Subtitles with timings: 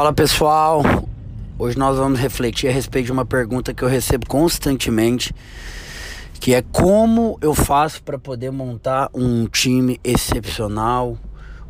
[0.00, 0.82] Fala pessoal,
[1.58, 5.34] hoje nós vamos refletir a respeito de uma pergunta que eu recebo constantemente,
[6.40, 11.18] que é como eu faço para poder montar um time excepcional,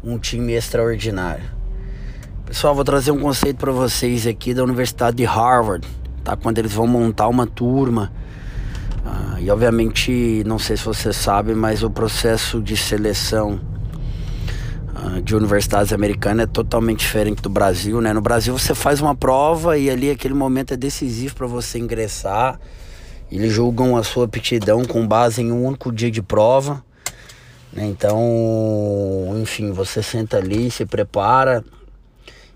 [0.01, 1.43] um time extraordinário.
[2.47, 5.85] Pessoal, vou trazer um conceito para vocês aqui da Universidade de Harvard,
[6.23, 6.37] tá?
[6.37, 8.13] Quando eles vão montar uma turma,
[9.05, 13.61] ah, e obviamente, não sei se você sabe, mas o processo de seleção
[15.23, 18.13] de universidades americanas é totalmente diferente do Brasil, né?
[18.13, 22.59] No Brasil você faz uma prova e ali aquele momento é decisivo para você ingressar.
[23.31, 26.85] Eles julgam a sua aptidão com base em um único dia de prova.
[27.73, 27.87] Né?
[27.87, 28.19] Então,
[29.41, 31.65] enfim, você senta ali, se prepara.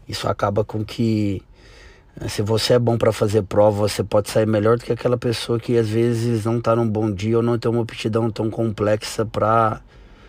[0.08, 1.41] Isso acaba com que
[2.20, 5.16] eh, se você é bom para fazer prova, você pode sair melhor do que aquela
[5.16, 8.50] pessoa que às vezes não está num bom dia ou não tem uma aptidão tão
[8.50, 9.80] complexa para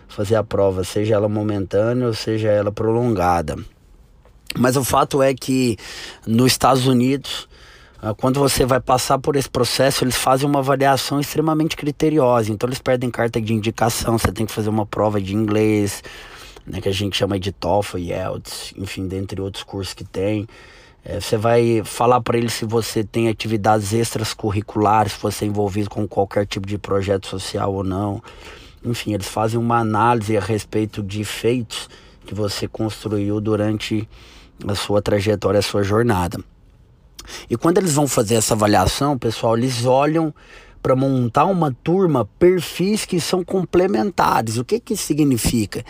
[0.08, 3.56] fazer a prova, seja ela momentânea ou seja ela prolongada.
[4.58, 5.76] Mas o fato é que
[6.26, 7.48] nos Estados Unidos,
[8.00, 12.50] ah, quando você vai passar por esse processo, eles fazem uma avaliação extremamente criteriosa.
[12.50, 16.02] Então eles perdem carta de indicação, você tem que fazer uma prova de inglês,
[16.66, 20.46] né, que a gente chama de TOEFL, IELTS, enfim, dentre outros cursos que tem.
[21.04, 25.48] É, você vai falar para eles se você tem atividades extras curriculares, se você é
[25.48, 28.20] envolvido com qualquer tipo de projeto social ou não.
[28.86, 31.88] Enfim, eles fazem uma análise a respeito de feitos
[32.24, 34.08] que você construiu durante
[34.66, 36.38] a sua trajetória, a sua jornada.
[37.50, 40.32] E quando eles vão fazer essa avaliação, pessoal, eles olham
[40.80, 44.56] para montar uma turma perfis que são complementares.
[44.56, 45.84] O que que significa?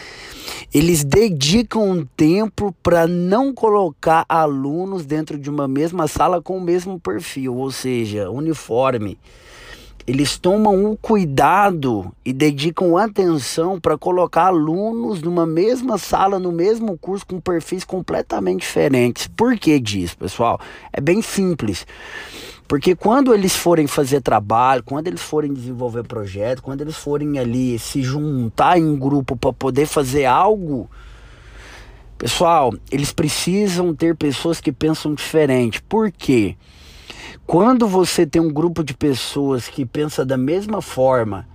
[0.72, 6.62] Eles dedicam um tempo para não colocar alunos dentro de uma mesma sala com o
[6.62, 9.18] mesmo perfil, ou seja, uniforme
[10.06, 16.96] eles tomam o cuidado e dedicam atenção para colocar alunos numa mesma sala, no mesmo
[16.96, 19.26] curso, com perfis completamente diferentes.
[19.26, 20.60] Por que disso, pessoal?
[20.92, 21.84] É bem simples.
[22.68, 27.76] Porque quando eles forem fazer trabalho, quando eles forem desenvolver projeto, quando eles forem ali
[27.78, 30.88] se juntar em grupo para poder fazer algo,
[32.16, 35.82] pessoal, eles precisam ter pessoas que pensam diferente.
[35.82, 36.56] Por quê?
[37.44, 41.46] Quando você tem um grupo de pessoas que pensa da mesma forma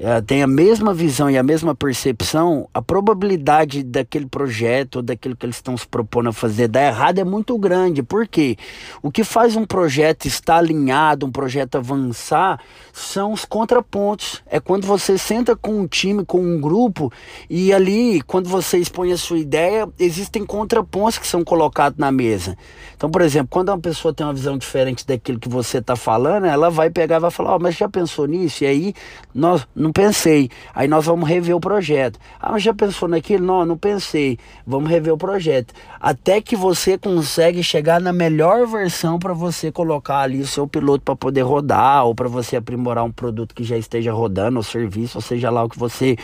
[0.00, 5.44] é, tem a mesma visão e a mesma percepção, a probabilidade daquele projeto daquilo que
[5.44, 8.02] eles estão se propondo a fazer dar errado é muito grande.
[8.02, 8.56] Por quê?
[9.02, 12.60] O que faz um projeto estar alinhado, um projeto avançar,
[12.92, 14.42] são os contrapontos.
[14.46, 17.12] É quando você senta com um time, com um grupo,
[17.50, 22.56] e ali, quando você expõe a sua ideia, existem contrapontos que são colocados na mesa.
[22.96, 26.46] Então, por exemplo, quando uma pessoa tem uma visão diferente daquilo que você está falando,
[26.46, 28.62] ela vai pegar e vai falar, oh, mas já pensou nisso?
[28.62, 28.94] E aí,
[29.34, 30.50] nós pensei.
[30.74, 32.18] Aí nós vamos rever o projeto.
[32.40, 33.44] Ah, já pensou naquilo?
[33.44, 34.38] Não, não pensei.
[34.66, 35.74] Vamos rever o projeto.
[36.00, 41.04] Até que você consegue chegar na melhor versão para você colocar ali o seu piloto
[41.04, 45.18] para poder rodar ou para você aprimorar um produto que já esteja rodando, ou serviço,
[45.18, 46.16] ou seja lá o que você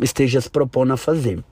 [0.00, 1.42] esteja se propondo a fazer.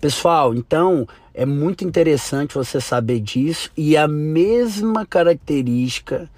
[0.00, 6.28] Pessoal, então é muito interessante você saber disso e a mesma característica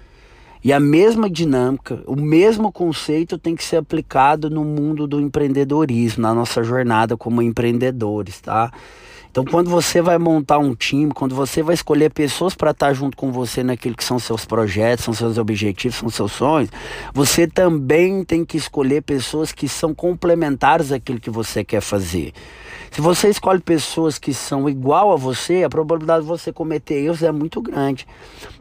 [0.63, 6.21] e a mesma dinâmica, o mesmo conceito tem que ser aplicado no mundo do empreendedorismo,
[6.21, 8.71] na nossa jornada como empreendedores, tá?
[9.29, 13.17] Então, quando você vai montar um time, quando você vai escolher pessoas para estar junto
[13.17, 16.69] com você naquilo que são seus projetos, são seus objetivos, são seus sonhos,
[17.11, 22.31] você também tem que escolher pessoas que são complementares àquilo que você quer fazer.
[22.93, 27.23] Se você escolhe pessoas que são igual a você, a probabilidade de você cometer erros
[27.23, 28.05] é muito grande.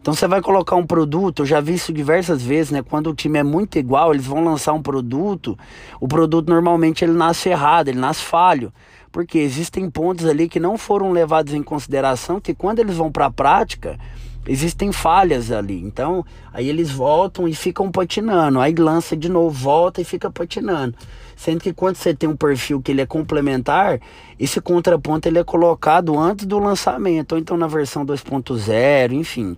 [0.01, 2.83] Então você vai colocar um produto, eu já vi isso diversas vezes, né?
[2.83, 5.55] Quando o time é muito igual, eles vão lançar um produto,
[6.01, 8.73] o produto normalmente ele nasce errado, ele nasce falho.
[9.13, 13.27] Porque existem pontos ali que não foram levados em consideração, que quando eles vão para
[13.27, 13.99] a prática,
[14.47, 15.81] existem falhas ali.
[15.81, 18.61] Então, aí eles voltam e ficam patinando.
[18.61, 20.95] Aí lança de novo, volta e fica patinando.
[21.37, 24.01] Sendo que quando você tem um perfil que ele é complementar,
[24.39, 29.57] esse contraponto ele é colocado antes do lançamento, ou então na versão 2.0, enfim.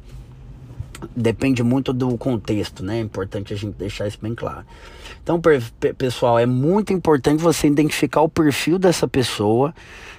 [1.14, 2.98] Depende muito do contexto, né?
[2.98, 4.64] É importante a gente deixar isso bem claro.
[5.22, 5.40] Então,
[5.98, 9.74] pessoal, é muito importante você identificar o perfil dessa pessoa,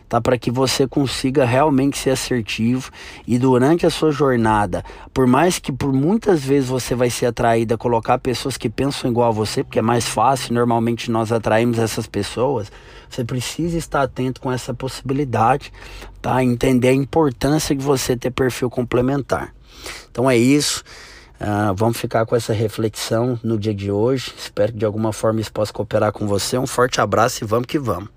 [0.09, 0.19] tá?
[0.19, 2.91] Para que você consiga realmente ser assertivo
[3.25, 4.83] e durante a sua jornada,
[5.13, 9.09] por mais que por muitas vezes você vai ser atraído a colocar pessoas que pensam
[9.09, 12.71] igual a você, porque é mais fácil, normalmente nós atraímos essas pessoas,
[13.09, 15.71] você precisa estar atento com essa possibilidade,
[16.21, 16.43] tá?
[16.43, 19.54] Entender a importância de você ter perfil complementar.
[20.09, 20.83] Então é isso.
[21.39, 24.33] Uh, vamos ficar com essa reflexão no dia de hoje.
[24.37, 26.57] Espero que de alguma forma isso possa cooperar com você.
[26.57, 28.09] Um forte abraço e vamos que vamos.